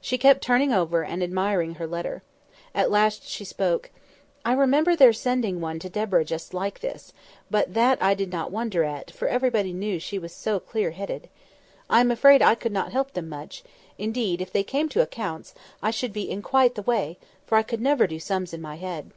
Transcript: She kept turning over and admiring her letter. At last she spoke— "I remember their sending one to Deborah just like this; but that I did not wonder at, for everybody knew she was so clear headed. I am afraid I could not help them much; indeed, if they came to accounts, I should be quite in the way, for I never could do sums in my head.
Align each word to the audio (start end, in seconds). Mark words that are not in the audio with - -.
She 0.00 0.18
kept 0.18 0.40
turning 0.40 0.72
over 0.72 1.02
and 1.02 1.20
admiring 1.20 1.74
her 1.74 1.86
letter. 1.88 2.22
At 2.76 2.92
last 2.92 3.26
she 3.26 3.44
spoke— 3.44 3.90
"I 4.44 4.52
remember 4.52 4.94
their 4.94 5.12
sending 5.12 5.60
one 5.60 5.80
to 5.80 5.88
Deborah 5.88 6.24
just 6.24 6.54
like 6.54 6.78
this; 6.78 7.12
but 7.50 7.74
that 7.74 8.00
I 8.00 8.14
did 8.14 8.30
not 8.30 8.52
wonder 8.52 8.84
at, 8.84 9.10
for 9.10 9.26
everybody 9.26 9.72
knew 9.72 9.98
she 9.98 10.16
was 10.16 10.32
so 10.32 10.60
clear 10.60 10.92
headed. 10.92 11.28
I 11.90 11.98
am 12.00 12.12
afraid 12.12 12.40
I 12.40 12.54
could 12.54 12.70
not 12.70 12.92
help 12.92 13.14
them 13.14 13.28
much; 13.28 13.64
indeed, 13.98 14.40
if 14.40 14.52
they 14.52 14.62
came 14.62 14.88
to 14.90 15.02
accounts, 15.02 15.54
I 15.82 15.90
should 15.90 16.12
be 16.12 16.28
quite 16.40 16.70
in 16.76 16.76
the 16.76 16.82
way, 16.82 17.18
for 17.44 17.56
I 17.58 17.64
never 17.76 18.02
could 18.04 18.10
do 18.10 18.20
sums 18.20 18.54
in 18.54 18.62
my 18.62 18.76
head. 18.76 19.10